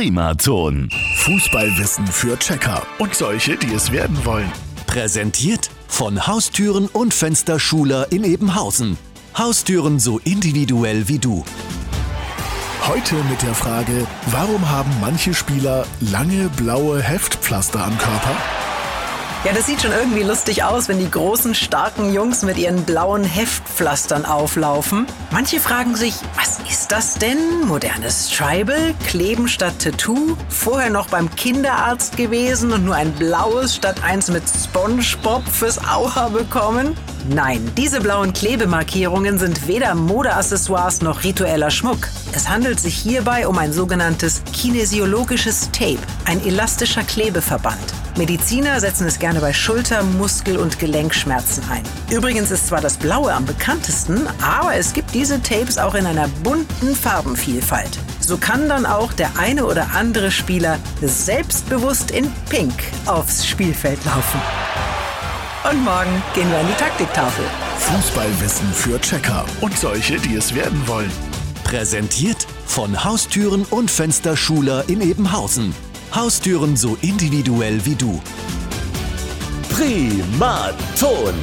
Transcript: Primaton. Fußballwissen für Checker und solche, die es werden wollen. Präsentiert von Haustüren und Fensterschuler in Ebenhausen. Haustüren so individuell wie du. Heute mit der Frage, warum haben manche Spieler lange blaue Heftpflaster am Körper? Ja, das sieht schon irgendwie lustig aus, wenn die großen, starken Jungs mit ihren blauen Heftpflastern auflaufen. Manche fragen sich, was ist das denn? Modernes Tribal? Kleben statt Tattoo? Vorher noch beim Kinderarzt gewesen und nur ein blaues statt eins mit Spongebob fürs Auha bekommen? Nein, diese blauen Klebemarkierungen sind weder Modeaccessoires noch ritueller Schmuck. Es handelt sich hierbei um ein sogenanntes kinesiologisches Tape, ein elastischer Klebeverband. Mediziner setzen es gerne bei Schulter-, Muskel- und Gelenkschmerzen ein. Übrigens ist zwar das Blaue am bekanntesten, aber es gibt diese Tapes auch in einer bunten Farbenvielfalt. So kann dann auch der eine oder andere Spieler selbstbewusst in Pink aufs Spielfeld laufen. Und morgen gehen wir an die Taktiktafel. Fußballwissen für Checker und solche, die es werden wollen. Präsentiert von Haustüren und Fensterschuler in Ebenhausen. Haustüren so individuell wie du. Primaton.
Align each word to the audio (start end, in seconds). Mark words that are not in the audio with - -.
Primaton. 0.00 0.88
Fußballwissen 1.16 2.06
für 2.06 2.38
Checker 2.38 2.82
und 2.98 3.14
solche, 3.14 3.58
die 3.58 3.74
es 3.74 3.92
werden 3.92 4.24
wollen. 4.24 4.50
Präsentiert 4.86 5.68
von 5.88 6.26
Haustüren 6.26 6.86
und 6.86 7.12
Fensterschuler 7.12 8.10
in 8.10 8.24
Ebenhausen. 8.24 8.96
Haustüren 9.36 10.00
so 10.00 10.18
individuell 10.20 11.06
wie 11.08 11.18
du. 11.18 11.44
Heute 12.88 13.16
mit 13.28 13.42
der 13.42 13.54
Frage, 13.54 14.06
warum 14.30 14.70
haben 14.70 14.90
manche 15.02 15.34
Spieler 15.34 15.86
lange 16.00 16.48
blaue 16.56 17.02
Heftpflaster 17.02 17.84
am 17.84 17.98
Körper? 17.98 18.36
Ja, 19.42 19.54
das 19.54 19.64
sieht 19.64 19.80
schon 19.80 19.92
irgendwie 19.92 20.22
lustig 20.22 20.64
aus, 20.64 20.88
wenn 20.88 20.98
die 20.98 21.10
großen, 21.10 21.54
starken 21.54 22.12
Jungs 22.12 22.42
mit 22.42 22.58
ihren 22.58 22.84
blauen 22.84 23.24
Heftpflastern 23.24 24.26
auflaufen. 24.26 25.06
Manche 25.30 25.60
fragen 25.60 25.96
sich, 25.96 26.16
was 26.36 26.58
ist 26.70 26.92
das 26.92 27.14
denn? 27.14 27.62
Modernes 27.66 28.28
Tribal? 28.28 28.94
Kleben 29.06 29.48
statt 29.48 29.78
Tattoo? 29.78 30.36
Vorher 30.50 30.90
noch 30.90 31.06
beim 31.06 31.34
Kinderarzt 31.36 32.18
gewesen 32.18 32.70
und 32.74 32.84
nur 32.84 32.96
ein 32.96 33.12
blaues 33.12 33.74
statt 33.74 34.04
eins 34.04 34.28
mit 34.30 34.42
Spongebob 34.46 35.48
fürs 35.48 35.78
Auha 35.78 36.28
bekommen? 36.28 36.94
Nein, 37.28 37.70
diese 37.76 38.00
blauen 38.00 38.32
Klebemarkierungen 38.32 39.38
sind 39.38 39.68
weder 39.68 39.94
Modeaccessoires 39.94 41.02
noch 41.02 41.22
ritueller 41.22 41.70
Schmuck. 41.70 42.08
Es 42.32 42.48
handelt 42.48 42.80
sich 42.80 42.94
hierbei 42.94 43.46
um 43.46 43.58
ein 43.58 43.72
sogenanntes 43.72 44.42
kinesiologisches 44.52 45.70
Tape, 45.70 45.98
ein 46.24 46.44
elastischer 46.44 47.02
Klebeverband. 47.02 47.78
Mediziner 48.16 48.80
setzen 48.80 49.06
es 49.06 49.18
gerne 49.18 49.40
bei 49.40 49.52
Schulter-, 49.52 50.02
Muskel- 50.02 50.56
und 50.56 50.78
Gelenkschmerzen 50.78 51.62
ein. 51.70 51.82
Übrigens 52.10 52.50
ist 52.50 52.68
zwar 52.68 52.80
das 52.80 52.96
Blaue 52.96 53.32
am 53.32 53.44
bekanntesten, 53.44 54.26
aber 54.42 54.74
es 54.74 54.92
gibt 54.92 55.14
diese 55.14 55.40
Tapes 55.42 55.78
auch 55.78 55.94
in 55.94 56.06
einer 56.06 56.28
bunten 56.42 56.96
Farbenvielfalt. 56.96 57.98
So 58.20 58.38
kann 58.38 58.68
dann 58.68 58.86
auch 58.86 59.12
der 59.12 59.38
eine 59.38 59.66
oder 59.66 59.88
andere 59.94 60.30
Spieler 60.30 60.78
selbstbewusst 61.02 62.10
in 62.10 62.30
Pink 62.48 62.74
aufs 63.06 63.46
Spielfeld 63.46 64.04
laufen. 64.04 64.40
Und 65.68 65.84
morgen 65.84 66.22
gehen 66.34 66.50
wir 66.50 66.58
an 66.58 66.66
die 66.66 66.74
Taktiktafel. 66.74 67.44
Fußballwissen 67.78 68.72
für 68.72 68.98
Checker 69.00 69.44
und 69.60 69.76
solche, 69.76 70.16
die 70.18 70.36
es 70.36 70.54
werden 70.54 70.86
wollen. 70.88 71.12
Präsentiert 71.64 72.46
von 72.64 73.04
Haustüren 73.04 73.64
und 73.64 73.90
Fensterschuler 73.90 74.88
in 74.88 75.02
Ebenhausen. 75.02 75.74
Haustüren 76.14 76.76
so 76.76 76.96
individuell 77.02 77.84
wie 77.84 77.94
du. 77.94 78.22
Primaton. 79.70 81.34